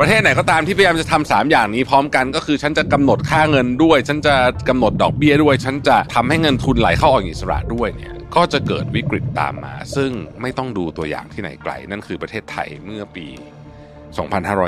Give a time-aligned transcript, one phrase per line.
[0.00, 4.34] ประเทศไหนก็ตามที่พยายามจะทำสามอย่างนี้พร้อมกันก็คือฉันจะกำหนดค่าเงินด้วย ฉันจะ
[4.68, 13.26] กำหนดดอกเบี้ยด้วย ฉันจะทำให้เงินทุนไหลเข้าออกอิสระด้วยเนี่ยก็จะเกิดวิกฤตตามมา ซึ่งไม่ต้องดูตัวอย่างที่ไหนไกล นั่นคือประเทศไทยเมื่อปี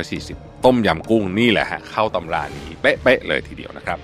[0.01, 3.99] 2540 ต้มยำกุ้งนี่แหละฮะเข้าตำรานี้เป๊ะๆเลยทีเดียวนะครับ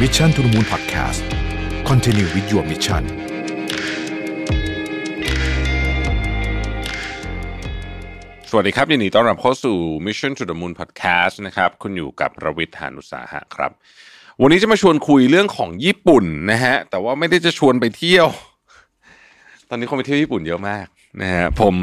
[0.00, 1.20] Mission to the Moon Podcast
[1.90, 3.04] Continue with your mission
[8.50, 9.76] สวัสดีครับ ยินดีต้อนรับเข้าสู่
[10.06, 13.72] Mission to the Moon Podcast นะครับ คุณอยู่กับประวิทยานุสาหะครับ
[14.42, 18.26] วันนี้จะมาชวนคุยเรื่องของญี่ปุ่นนะฮะ แต่ว่าไม่ได้จะชวนไปเที่ยว
[19.70, 20.86] ตอนนี้คนไปเที่ยวญี่ปุ่นเยอะมาก
[21.22, 21.74] นะฮะ ผม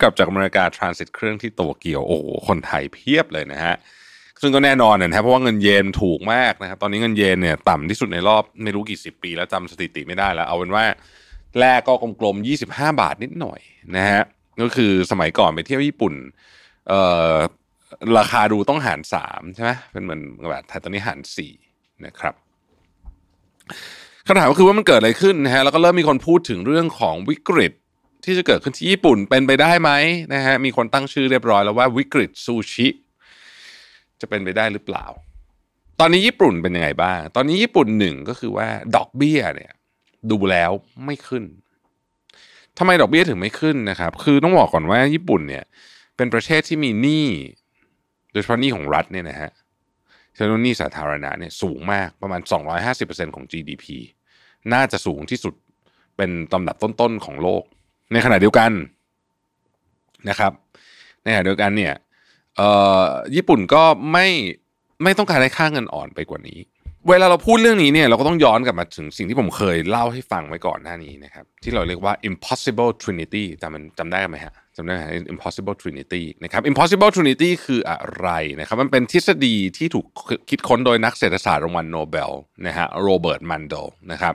[0.00, 3.74] กลับจากอเมริกาทรานสิตเครื่องที่โตเกียว โอ้คนไทยเพียบเลยนะฮะ
[4.40, 10.84] ซึ่งก็แน่นอนนะฮะ เพราะว่าเงินเยนถูกมากนะครับ ตอนนี้เงินเยนเนี่ยต่ำที่สุดในรอบไม่รู้กี่สิบปี แล้วจำสถิติไม่ได้แล้ว เอาเป็นว่า
[11.60, 13.60] แรกก็กลมๆ25 บาทนิดหน่อย
[13.96, 14.22] นะฮะ
[14.62, 16.14] ก็คือสมัยก่อนไปเที่ยวญี่ปุ่น
[16.88, 17.00] เอ่
[17.32, 17.34] อ
[18.18, 21.52] ราคาดูต้องหารสามใช่ไหมเป็นเหมือนแบบไทยตอนนี้หารสี่
[22.06, 22.34] นะครับ
[24.26, 27.72] คำถามก็คือว่ามันเกิดอะไรขึ้นนะฮะแล้วก็เริ่มมีคนพูดถึงเรื่องของวิกฤต
[28.24, 29.90] ที่จะเกิดขึ้นที่ญี่ปุ่นเป็นไปได้ไหม
[30.34, 32.88] นะฮะมีคนตั้งชื่อเรียบร้อยแล้วว่าวิกฤตซูชิ
[34.20, 35.06] จะเป็นไปได้หรือเปล่า
[36.00, 39.72] ตอนนี้ญี่ปุ่นเป็นยังไงบ้าง ตอนนี้ญี่ปุ่นหนึ่งก็คือว่าดอกเบี้ยเนี่ย
[40.30, 40.70] ดูแล้ว
[41.04, 41.44] ไม่ขึ้น
[42.78, 45.64] ทำไมดอกเบี้ยถึงไม่ขึ้นนะครับ คือต้องบอกก่อนว่าญี่ปุ่นเนี่ย
[46.16, 47.26] เป็นประเทศที่มีหนี้
[48.32, 49.50] โดยเฉพาะหนี้ของรัฐเนี่ยนะฮะ
[50.36, 52.40] ฉะนั้นหนี้สาธารณะเนี่ยสูงมากประมาณ
[52.88, 53.84] 250%ของ GDP
[54.72, 55.54] น่าจะสูงที่สุด
[56.16, 57.62] เป็นลำดับต้นๆของโลก
[58.12, 58.70] ในขณะเดียวกัน
[60.28, 60.52] นะครับ
[61.22, 61.94] ในขณะเดียวกันเนี่ย
[62.56, 62.68] เอ่
[63.00, 63.82] อญี่ปุ่นก็
[64.12, 64.26] ไม่
[65.02, 66.58] ไม่ต้องการให้ค่าเงินอ่อนไปกว่านี้
[67.08, 75.00] เวลาเราพูดเรื่องนี้เนี่ยเราก็ต้องย้อนกลับมาถึงสิ่งที่ผมเคยเล่าให้ฟังไว้ก่อนหน้านี้นะครับที่เราเรียกว่า impossible trinity จำมันจำได้ไหมฮะจำได้ไหม
[75.34, 78.28] impossible trinity นะครับ impossible trinity คืออะไร
[78.60, 80.06] นะครับมันเป็นทฤษฎีที่ถูก
[80.50, 82.32] คิดค้นโดยนักเศรษฐศาสตร์รางวัลโนเบล
[82.66, 83.74] นะฮะโรเบิร์ตมันเดล
[84.12, 84.34] นะครับ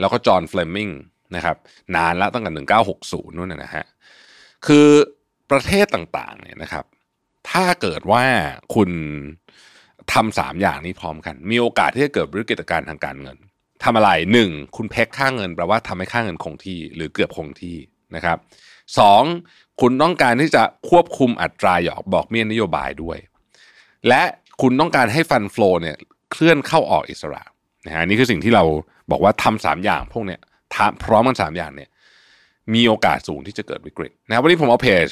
[0.00, 0.88] แล้วก็จอห์นเฟลมิง
[1.36, 1.56] นะครับ
[1.96, 3.84] นานละตั้งแต่ 1960 นู่นนะฮะ
[4.66, 4.88] คือ
[5.50, 6.84] ประเทศต่างๆเนี่ยนะครับ
[7.50, 8.24] ถ้าเกิดว่า
[8.74, 8.90] คุณ
[10.14, 13.36] ทำสามอย่างนี้พร้อมกัน มีโอกาสที่จะเกิดวิกฤตการณ์ทางการเงิน
[13.84, 17.76] ทำอะไรหนึ่งคุณเพ็กค่าเงินแปลว่าทำให้ค่าเงินคงที่หรือเกือบคงที่
[18.14, 18.38] นะครับ
[18.98, 19.22] สอง
[19.80, 23.18] คุณต้องการที่จะควบคุมอัตราหยอกบอกเบี้ยนโยบายด้วย
[24.08, 24.22] และ
[24.60, 25.96] คุณต้องการให้ฟันฟลอเนี่ย
[26.32, 27.42] เคลื่อนเข้าออกอิสระ
[27.86, 28.64] นะฮะนี่คือสิ่งที่เรา
[29.10, 30.40] บอกว่าทำสามอย่างพวกเนี้ย
[31.04, 31.89] พร้อมกันสามอย่างเนี่ย
[32.74, 35.08] มีโอกาสสูงที่จะเกิดวิกฤตนะครับวันนี้ผมเอาเพจ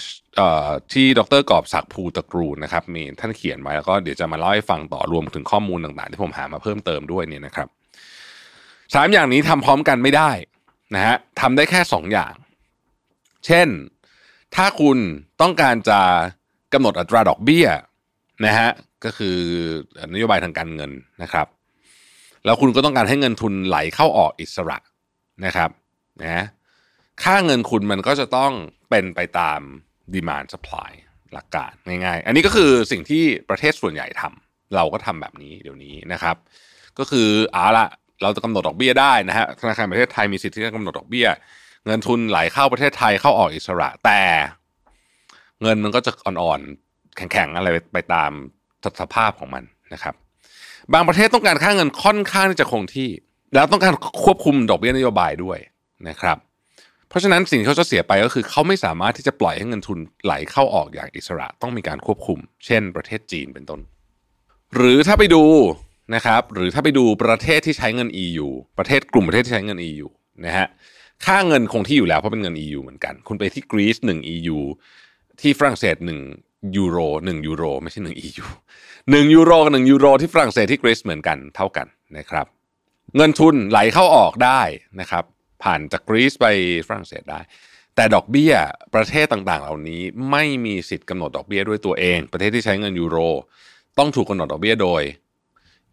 [0.93, 7.69] ที่ดรกอบศักดิ์ภูตะกรูนะครับมีท่านเขียนไว้แล้วก็เดี๋ยวจะมาเล่าให้ฟังต่อรวมถึงข้อมูลต่างๆ ที่ผมหามาเพิ่มเติมด้วยเนี่ยนะครับ
[8.95, 10.31] สามอย่างนี้ทำพร้อมกันไม่ได้
[10.95, 12.35] นะฮะทำได้แค่สองอย่าง
[13.47, 13.69] เช่น
[14.55, 14.99] ถ้าคุณ
[15.41, 16.01] ต้องการจะ
[16.73, 17.67] กำหนดอัตราดอกเบี้ย
[18.47, 18.71] นะฮะ
[19.05, 19.39] ก็คือ
[20.13, 20.91] นโยบายทางการเงิน
[21.23, 21.47] นะครับ
[22.45, 24.79] แล้วคุณก็ต้องการให้เงินทุนไหลเข้าออกอิสระ
[25.45, 25.71] นะครับ
[26.23, 26.45] นะ
[27.25, 28.53] ค่าเงินคุณมันก็จะต้อง
[28.91, 29.61] เป็นไปตาม
[30.15, 30.91] demand supply
[31.33, 36.37] หลักการง่ายๆ อันนี้ก็คือสิ่งที่ประเทศส่วนใหญ่ทำเราก็ทำแบบนี้เดี๋ยวนี้นะครับ
[36.99, 37.87] ก็คือเอาละ
[38.23, 41.29] เราจะกำหนดดอกเบี้ยได้นะฮะธนาคารประเทศไทยมีสิทธิ์ที่จะกำหนดดอกเบี้ย
[41.87, 44.21] เงินทุนไหลเข้าประเทศไทยเข้าออกอิสระ แต่
[45.63, 48.31] เงินมันก็จะอ่อนๆแข็งๆอะไรไปตาม
[49.01, 49.65] สภาพของมัน
[49.95, 50.15] นะครับ
[50.93, 53.11] บางประเทศต้องการค่าเงินค่อนข้างที่จะคงที่
[53.55, 53.93] แล้วต้องการ
[54.25, 55.59] ควบคุมดอกเบี้ยนโยบายด้วย
[56.09, 56.39] นะครับ
[57.09, 63.81] เพราะฉะนั้นสิ่งที่เขาจะเสียไปก็คือ เขาไม่สามารถที่จะปล่อยให้เงินทุนไหลเข้าออกอย่างอิสระต้องมีการควบคุม เช่น ประเทศจีนเป็นต้น
[64.75, 65.45] หรือถ้าไปดู
[66.15, 68.49] นะครับหรือถ้าไปดูประเทศที่ใช้เงิน EU
[68.79, 70.07] ประเทศกลุ่มประเทศที่ใช้เงิน EU
[70.47, 70.67] นะฮะ
[71.27, 74.59] ค่าเงินคงที่อยู่แล้วเพราะเป็นเงิน EU เหมือนกัน คุณไปที่กรีซหนึ่ง EU
[75.41, 76.21] ที่ฝรั่งเศสหนึ่ง
[76.77, 78.47] ยูโรหนึ่งยูโรไม่ใช่หนึ่ง EU
[79.11, 81.87] หนึ่งยูโรกับหนึ่งยูโรที่ฝรั่งเศสที่กรีซเหมือนกันเท่ากัน
[82.17, 82.47] นะครับ
[83.17, 84.61] เงินทุนไหลเข้าออกได้
[85.01, 85.25] นะครับ
[85.63, 86.47] ผ่านจากกรีซไป
[86.89, 87.41] ฝรั่งเศสได้
[87.95, 88.53] แต่ดอกเบี้ย
[88.95, 93.19] ประเทศต่างๆ เหล่านี้ไม่มีสิทธิ์กำหนดดอกเบี้ยด้วยตัวเอง ประเทศที่ใช้เงินยูโร
[93.99, 95.03] ต้องถูกกำหนดดอกเบี้ยโดย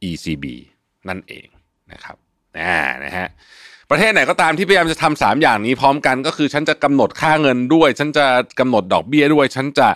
[0.09, 0.45] ECB
[1.09, 1.47] นั่นเอง
[1.91, 2.17] นะครับ
[2.59, 3.27] อ่านะฮะ
[3.89, 8.25] ประเทศไหนก็ตามที่พยายามจะทำสามอย่างนี้พร้อมกันก็คือฉันจะกำหนดค่าเงินด้วย ฉันจะ
[8.59, 9.89] กำหนดดอกเบี้ยด้วย ฉันจะ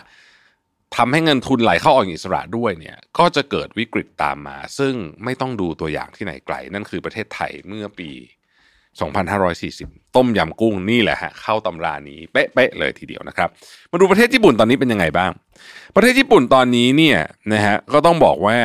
[0.95, 4.93] ทำให้เงินทุนไหลเข้าออกอิสระด้วยเนี่ยก็จะเกิดวิกฤตตามมา ซึ่ง
[5.23, 8.09] ไม่ต้องดูตัวอย่างที่ไหนไกล นั่นคือประเทศไทยเมื่อปี
[8.99, 13.49] 2540 ต้มยำกุ้งนี่แหละฮะเข้าตำรานี้เป๊ะๆเลยทีเดียวนะครับ
[13.91, 15.31] มาดูประเทศญี่ปุ่นตอนนี้เป็นยังไงบ้าง
[15.95, 17.19] ประเทศญี่ปุ่นตอนนี้เนี่ย
[17.53, 18.57] นะฮะก็ต้องบอกว่า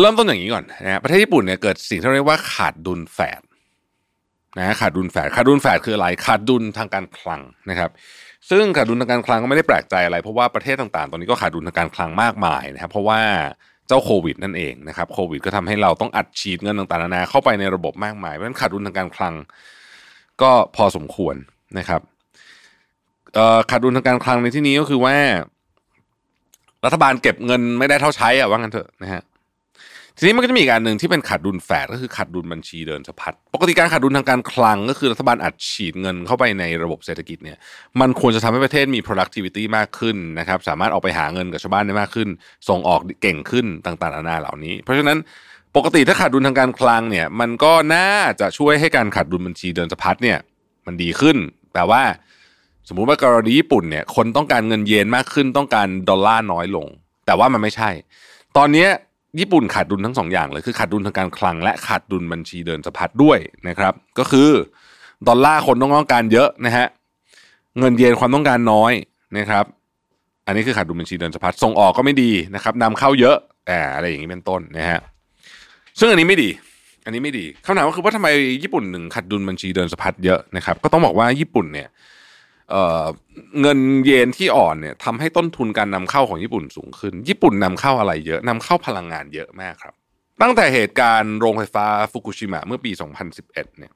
[0.00, 3.42] เริ่มต้นอย่างนี้ก่อนนะฮะประเทศญี่ปุ่นเนี่ยเกิดสิ่งที่เรียกว่าขาดดุลแฝด
[4.58, 7.40] นะขาดดุลแฝดขาดดุลแฝดคืออะไรขาดดุลทางการคลัง
[7.70, 7.90] นะครับ
[8.50, 13.20] ซึ่งขาดดุลทางการคลังก็ไม่ได้แปลกใจอะไร เพราะว่าประเทศต่างๆ ตอนนี้ก็ขาดดุลทางการคลังมากมายนะครับเพราะว่า
[13.92, 19.34] จ้าโควิดนั่นเองนะครับโควิดก็ทำให้เราต้องอัดฉีดเงินต่างๆนานาเข้าไปในระบบมากมายเพราะฉะนั้นขาดดุลทางการคลัง
[20.42, 21.34] ก็พอสมควร
[21.78, 22.00] นะครับ
[23.70, 25.16] ขาดดุลทางการคลังในที่นี้ก็คือว่า
[26.84, 29.22] รัฐบาลเก็บเงินไม่ได้เท่าใช้อะว่างั้นเถอะนะฮะ
[30.18, 37.58] ทีนี้มันก็จะมีอีกการหนึ่งที่เป็นขาดดุลแฝดก็คือขาดดุลบัญชีเดินสะพัดปกติการขาดดุลทางการคลัง ก็คือรัฐบาลอัดฉีดเงินเข้าไปในระบบเศรษฐกิจเนี่ย
[38.00, 42.28] มันควรจะทำให้ประเทศมี productivity มากขึ้นนะครับสามารถออกไปหาเงินกับชาวบ้านได้มากขึ้น
[42.68, 45.18] ส่งออกเก่งขึ้นต่างๆนานาเหล่านี้ เพราะฉะนั้น
[45.76, 48.10] ปกติถ้าขาดดุลทางการคลังเนี่ยมันก็น่า
[48.40, 50.38] จะช่วยให้การขาดดุลบัญชีเดินสะพัดเนี่ย
[50.86, 51.36] มันดีขึ้น
[51.74, 52.02] แต่ว่า
[52.88, 56.86] สมมุติว่ากรณีญี่ปุ่นเนี่ยคนต้องการเงินเยนมากขึ้นต้องการดอลลาร์น้อยลง
[57.26, 57.90] แต่ว่ามันไม่ใช่
[58.56, 58.86] ตอนนี้
[59.40, 63.38] ญี่ปุ่นขาดดุลทั้งสองอย่างเลยคือขาดดุลทางการคลัง และขาดดุลบัญชีเดินสะพัดด้วย
[63.68, 64.50] นะครับ ก็คือ
[65.28, 66.86] ดอลลาร์คนต้องการเยอะนะฮะ
[67.78, 68.92] เงินเยนความต้องการน้อย
[69.38, 69.64] นะครับ
[70.46, 73.36] อันนี้คือขาดดุลบัญชีเดินสะพัดส่งออกก็ไม่ดีนะครับนำเข้าเยอะ
[73.66, 75.00] แต่อะไรอย่างนี้เป็นต้นนะฮะ
[75.98, 76.50] ซึ่งอันนี้ไม่ดี
[77.04, 78.28] อันนี้ไม่ดีคำถามก็คือว่าทำไม
[78.62, 81.88] ญี่ปุ่นหนึ่งขาดดุลบัญชีเดินสะพัดเยอะนะครับ ก็ต้องบอกว่าญี่ปุ่นเนี่ย
[83.60, 89.94] เงินเยนที่อ่อนเนี่ยทำให้ต้นทุนการนำเข้าของญี่ปุ่นสูงขึ้น ญี่ปุ่นนำเข้าอะไรเยอะนำเข้าพลังงานเยอะมากครับ
[90.42, 92.90] ตั้งแต่เหตุการณ์โรงไฟฟ้าฟุกุชิมะเมื่อปี
[93.34, 93.92] 2011 เนี่ย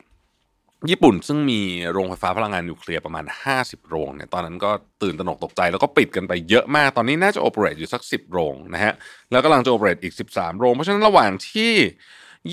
[0.91, 1.61] ญี่ปุ่นซึ่งมี
[1.93, 3.25] โรงไฟฟ้าพลังงานนิวเคลียร์ประมาณ
[3.57, 4.71] 50 โรงเนี่ยตอนนั้นก็
[5.03, 8.95] ตื่นตระหนกตกใจแล้วก็ปิดกันไปเยอะมากตอนนี้น่าจะโอเปเรตอยู่สัก 10 โรงนะฮะ
[9.31, 11.73] แล้วกำลังจะโอเปเรตอีก 13 โรง เพราะฉะนั้นระหว่างที่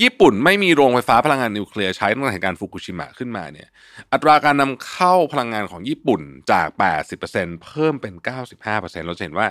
[0.01, 3.69] ญี่ปุ่นไม่มีโรงไฟฟ้าพลังงานนิวเคลียร์ใช้ตั้งแต่เหตุการณ์ฟุกุชิมะขึ้นมาเนี่ย
[4.11, 6.67] อัตราการนำเข้าพลังงานของญี่ปุ่นจาก
[7.15, 8.13] 80%เพิ่มเป็น
[8.61, 9.47] 95%เราเห็นว่า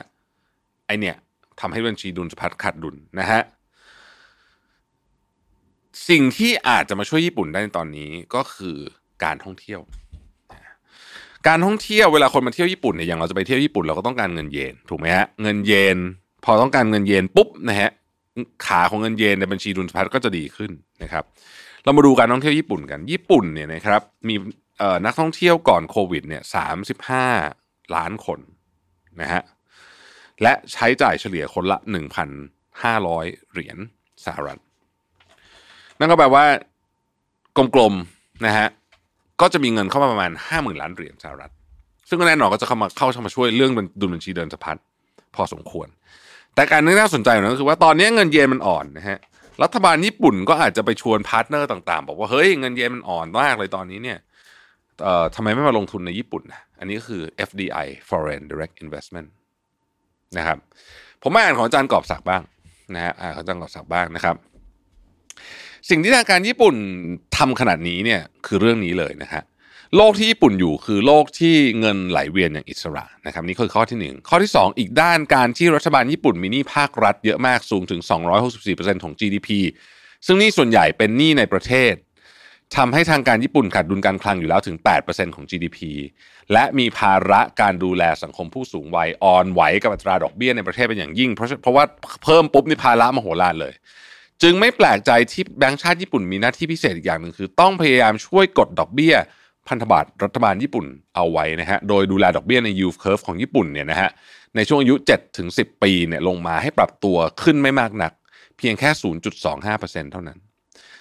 [0.87, 1.17] ไอเนี่ย
[1.61, 3.43] ทำให้บัญชีดุลสะพัดขาดดุลนะฮะ
[6.09, 8.77] สิ่งที่อาจจะมาช่วยญี่ปุ่นได้ในตอนนี้ก็คือ
[9.25, 9.81] การท่องเที่ยว
[11.49, 15.99] การท่องเที่ยวเวลาคนมาเที่ยวญี่ปุ่นเนี่ยอย่างเราจะไปเที่ยวญี่ปุ่นเราก็ต้องการเงินเยนถูกไหมฮะเงินเยน
[16.45, 17.91] พอต้องการเงินเยนปุ๊บนะฮะ
[18.67, 20.71] ขาของเงินเยนในบัญชีดุลสะพัดก็จะดีขึ้น
[21.03, 21.25] นะครับ
[21.85, 24.35] เรามาดูการท่องเที่ยวญี่ปุ่นกัน ญี่ปุ่นเนี่ยนะครับมี
[25.05, 27.27] นักท่องเที่ยวก่อนโควิดเนี่ยสามสิบห้า
[27.97, 28.39] ล้านคน
[29.21, 29.43] นะฮะ
[30.43, 32.29] และใช้จ่ายเฉลี่ยคนละหนึ่งพัน
[32.83, 33.79] ห้าร้อยเหรียญ
[34.25, 34.61] สหรัฐ
[35.99, 36.45] นั่นก็แปลว่า
[37.75, 38.69] กลมๆนะฮะ
[39.41, 41.53] ก็จะมีเงินเข้ามาประมาณห้าหมื่นล้านเหรียญสหรัฐ
[42.09, 44.79] ซึ่งแน่นอนก็จะเข้ามาเข้ามาช่วยเรื่องดุลบัญชีเดินสะพัด
[45.35, 45.89] พอสมควร
[46.55, 49.19] แต่การนึงน่าสนใจอยู่นะคือว่าตอนนี้เงินเยนมันอ่อนนะฮะ
[49.63, 54.19] รัฐบาลญี่ปุ่นก็อาจจะไปชวน partner ต่างๆ บอกว่าเฮ้ยเงินเยนมันอ่อนมากเลยตอนนี้เนี่ย
[55.03, 56.43] เอ่อทำไมไม่มาลงทุนในญี่ปุ่น
[56.79, 59.29] อันนี้คือ FDI Foreign Direct Investment
[60.39, 60.59] นะครับ
[61.23, 62.43] ผมมาอ่านของอาจารย์กอบศักดิ์บ้าง
[62.95, 64.37] นะฮะอ่านของอาจารย์กอบศักดิ์บ้างนะครับ
[65.91, 66.75] สิ่งที่ทางการญี่ปุ่น
[67.37, 69.43] ทำขนาดนี้เนี่ยคือเรื่องนี้เลยนะฮะ
[69.97, 78.01] โลกที่ญี่ปุ่นอยู่คือโลกที่เงินไหลเวียนอย่างอิสระนะครับนี่คือข้อที่ 1 ข้อที่ 2 อีกด้านการที่รัฐบาลญี่ปุ่นมีหนี้ภาครัฐเยอะมากสูงถึง
[78.53, 79.49] 264%ของ GDP
[80.27, 81.95] ซึ่งนี่ส่วนใหญ่เป็นหนี้ในประเทศ
[82.77, 85.79] ทำให้ทางการญี่ปุ่นขาดดุลการคลังอยู่แล้วถึง 8%ของ GDP
[86.53, 91.85] และมีภาระการดูแลสังคมผู้สูงวัยอ่อนไหวกับอัตราดอกเบี้ยในประเทศเป็นอย่างยิ่ง เพราะเพราะว่า
[92.25, 93.75] เพิ่มปุ๊บนี่ภาระมโหฬารเลย
[94.43, 99.15] จึงไม่แปลกใจที่แบงก์ชาติญี่ปุ่นมีหน้าที่พิเศษอีกอย่างหนึ่งคือ ต้องพยายามช่วยกดดอกเบี้ย
[99.69, 100.87] พันธบัตรรัฐบาลญี่ปุ่น
[101.17, 104.11] เอาไว้นะฮะ โดยดูแลดอกเบี้ยใน yield curve ของญี่ปุ่นเนี่ยนะฮะ
[104.57, 108.13] ในช่วงอายุ7ถึง10 ปีเนี่ยลงมาให้ปรับตัวขึ้นไม่มากนัก
[108.59, 108.91] เพียงแค่
[109.51, 110.39] 0.25%เท่านั้น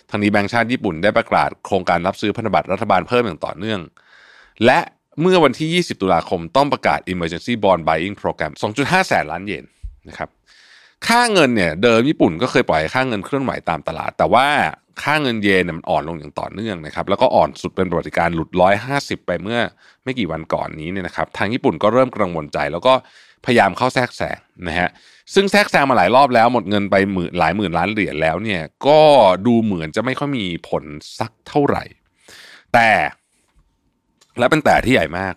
[0.10, 3.80] ทางนี้แบงก์ชาติญี่ปุ่นได้ประกาศโครงการรับซื้อพันธบัตรรัฐบาลเพิ่มอย่างต่อเนื่อง
[4.66, 4.80] และ
[5.22, 9.66] เมื่อวันที่ 20 ตุลาคมต้องประกาศ emergency bond buying program 2.5 แสนล้านเยน
[10.10, 10.30] นะครับ
[11.08, 14.48] ค่าเงินเนี่ยเดิมญี่ปุ่นก็เคยปล่อยค่าเงินเคลื่อนไหวตามตลาด แต่ว่า
[15.04, 19.60] ค่าเงินเยนมันอ่อนลงอย่างต่อเนื่องนะครับแล้วก็อ่อนสุดเป็นประวัติการหลุดร้อยห้าสิบไปเมื่อ
[20.04, 22.94] ไม่กี่วันก่อนนี้เนี่ยนะครับทางญี่ปุ่นก็เริ่มกังวลใจ แล้วก็
[23.46, 24.90] พยายามเข้าแทรกแซงนะฮะ
[25.34, 29.00] ซึ่งแทรกแซงมาหลายรอบแล้วหมดเงินไปหมื่นหลายหมื่นล้านเหรียญแล้วเนี่ยก็
[29.46, 30.84] ดูเหมือนจะไม่ค่อยมีผล
[31.20, 31.84] สักเท่าไหร่
[32.74, 32.90] แต่
[34.40, 35.34] และเป็นแต่ที่ใหญ่มาก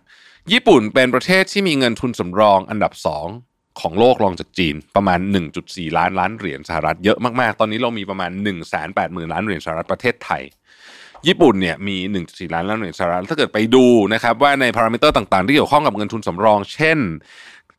[0.53, 3.27] ญี่ปุ่นเป็นประเทศที่มีเงินทุนสำรองอันดับสอง
[3.81, 5.19] ของโลกรองจากจีนประมาณ
[5.59, 8.57] 1.4 ล้านล้านเหรียญสหรัฐเยอะมากๆ ตอนนี้เรามีประมาณ 1 8 0 0
[9.17, 10.43] 0 0 ล้านเหรียญสหรัฐประเทศไทย
[11.27, 16.99] ญี่ปุ่นเนี่ยมี 1.4 ล้านล้านเหรียญสหรัฐถ้าเกิดไปดูนะครับว่าในพารามิเตอร์ต่างๆ ที่เกี่ยวข้องกับเงินทุนสำรอง เช่น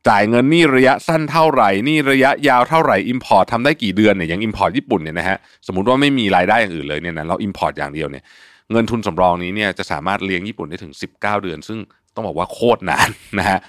[0.07, 5.37] จ่ายเงินนี่ระยะสั้นเท่าไหร่นี่ระยะยาวเท่าไหร่ import ทำได้กี่เดือนเนี่ยอย่าง import ญี่ปุ่นเนี่ยนะฮะ
[5.67, 8.23] สมมติว่าไม่มีรายได้อย่างอื่นเลยเนี่ยนะเรา import อย่างเดียวเนี่ย
[8.71, 11.79] เงินทุนสำรองนี้เนี่ยจะสามารถเลี้ยงญี่ปุ่นได้ถึง 19 เดือน ซึ่ง
[12.15, 13.09] ต้องบอกว่าโคตรนาน
[13.39, 13.59] นะฮะ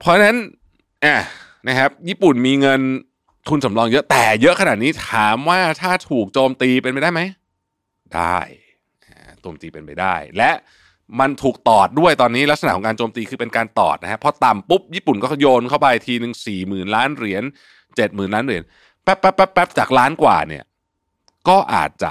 [0.00, 0.36] เพราะฉะนั้น
[1.04, 1.16] อะ
[1.68, 2.80] นะครับ ญี่ปุ่นมีเงิน
[3.48, 7.20] ทุนสำรองเยอะแต่เยอะขนาดนี้ถามว่าถ้าถูกโจมตีเป็นไปได้ไหม
[8.14, 8.38] ได้
[9.40, 10.50] โจมตีเป็นไปได้ และ
[11.20, 17.42] มันถูกตอดด้วยตอนนี้ลักษณะของการโจมตีคือเป็นการตอดนะฮะพอต่ำปุ๊บญี่ปุ่นก็โยนเข้าไปทีหนึ่งสี่หมื่นล้านเหรียญ
[17.96, 18.62] เจ็ดหมื่นล้านเหรียญ
[19.04, 20.64] แป๊บแป๊บแป๊บแป๊บจากล้านกว่าเนี่ย
[21.48, 22.10] ก็อาจจะ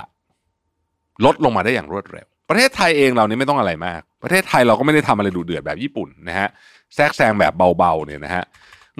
[1.26, 6.50] ลดลงมาได้อย่างรวดเร็ว ประเทศไทยเองเรานี่ไม่ต้องอะไรมาก ประเทศไทยเราก็ไม่ได้ทำอะไรดุเดือดแบบญี่ปุ่นนะฮะ
[6.96, 8.46] แทรกแซงแบบเบาๆเนี่ยนะฮะ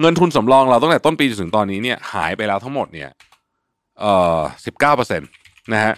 [0.00, 3.10] เงินทุนสำรองเราตั้งแต่ต้นปีจนถึงตอนนี้เนี่ยหายไปแล้วทั้งหมดเนี่ย
[4.00, 5.28] เอ่อสิบเก้าเปอร์เซ็นต์
[5.72, 5.94] นะฮะ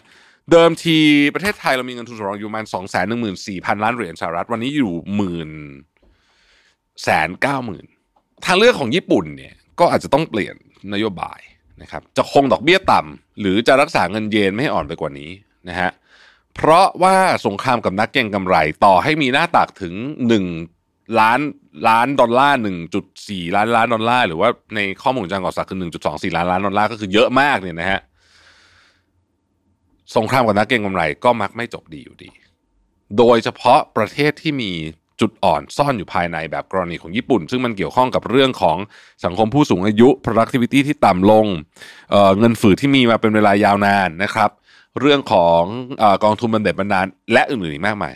[0.51, 0.99] เดิมที
[1.35, 5.51] ประเทศไทยเรามีเงินทุนสำรองอยู่ประมาณสองแสนหนึ่งหมื่นสี่พันล้านเหรียญสหรัฐวันนี้อยู่หมื่น
[7.05, 7.85] แสนเก้าหมื่น
[8.45, 10.55] ทางเลือกของญี่ปุ่นเนี่ยก็อาจจะต้องเปลี่ยน
[10.93, 11.41] นโยบาย
[11.83, 15.31] นะครับจะคงดอกเบี้ยต่ำหรือจะรักษาเงินเยนไม่ให้อ่อนไปกว่านี้
[15.69, 15.91] นะฮะ
[16.55, 17.17] เพราะว่า
[17.47, 19.95] สงครามกับนักเก็งกำไรต่อให้มีหน้าตักถึง
[20.29, 20.45] หนึ่ง
[21.21, 21.41] ล้าน
[21.89, 28.01] ล้านดอลลาร์หนึ่งจุดสี่ล้านล้านดอลลาร์หรือว่าในข้อมูลอาจารย์กอบศักดิ์คือหนึ่งจุดสองสี่ล้านล้านดอลลาร์ก็คือเยอะมากเนี่ยนะฮะ
[30.17, 32.31] สงครามกับนักเก็งกำไรก็มักไม่จบดีอยู่ดี
[33.19, 34.73] โดยเฉพาะประเทศที่มี
[35.21, 38.77] จุดอ่อนซ่อนอยู่ภายในแบบกรณีของญี่ปุ่น ซึ่งมันเกี่ยวข้องกับเรื่องของ
[39.25, 41.47] สังคมผู้สูงอายุ productivity ที่ต่ำลง
[42.11, 44.51] เเงินฝืดที่มีมาเป็นเวลายาวนานนะครับ
[45.01, 45.63] เรื่องของ
[46.03, 48.15] อกองทุนบันเด็ดบันดาลและอื่นๆอีกมากมาย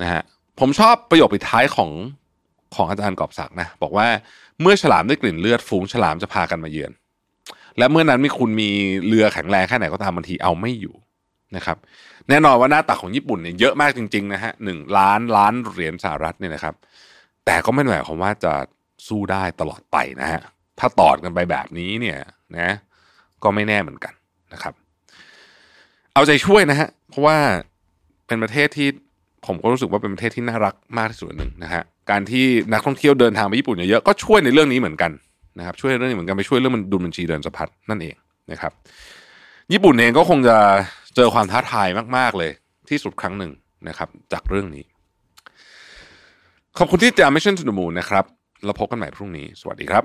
[0.00, 0.22] นะฮะ
[0.60, 1.90] ผมชอบประโยคปิดท้ายของ
[2.74, 4.06] ของอาจารย์กอบศักดิ์นะบอกว่า
[4.60, 6.92] เมื่อฉลามได้กลิ่นเลือดฝูงฉลามจะพากันมาเยือน
[7.78, 8.70] และเมื่อนั้นมีคุณมี
[9.06, 10.94] เรือแข็งแรงแค่ไหนก็ตามบางทีเอาไม่อยู่
[11.56, 11.76] นะครับ
[12.28, 16.74] แน่นอนว่าหน้าตักของญี่ปุ่นเนี่ยเยอะมากจริงๆนะฮะหนึ่งล้านล้านเหรียญสหรัฐเนี่ยนะครับ
[17.44, 18.52] แต่ก็ไม่หมายความว่าจะ
[19.08, 20.42] สู้ได้ตลอดไปนะฮะ
[20.78, 22.18] ถ้าตอดกันไปแบบนี้เนี่ย
[22.58, 22.70] นะ
[23.42, 24.14] ก็ไม่แน่เหมือนกัน
[24.52, 24.74] นะครับ
[26.14, 27.36] เอาใจช่วยนะฮะเพราะว่า
[28.26, 28.88] เป็นประเทศที่
[29.46, 35.10] ผมก็รู้สึกว่าเป็นประเทศที่น่ารักมากที่สุดหนึ่งนะฮะการที่นักท่องเที่ยวเดินทางไปญี่ปุ่นเยอะๆก็ช่วยในเรื่องนี้เหมือนกัน
[35.58, 38.14] นะครับช่วยเรื่องนี้เหมือนกันไปช่วยเรื่องมันดุลบัญชีเดินสะพัดนั่นเอง
[38.52, 38.72] นะครับ
[39.72, 40.56] ญี่ปุ่นเองก็คงจะ
[41.16, 42.50] เจอความท้าทายมากๆเลย
[42.90, 43.52] ที่สุดครั้งหนึ่ง
[43.88, 44.84] นะครับ จากเรื่องนี้
[46.78, 48.24] ขอบคุณที่ติดตาม Mission to the Moon นะครับ
[48.64, 50.04] เราพบกันใหม่พรุ่งนี้ สวัสดีครับ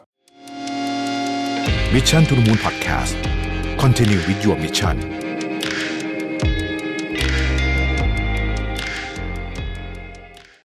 [1.94, 3.13] Mission to the Moon Podcast
[3.82, 5.26] Continue with your mission